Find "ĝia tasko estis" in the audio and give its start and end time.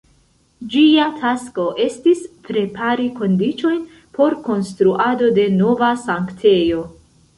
0.75-2.23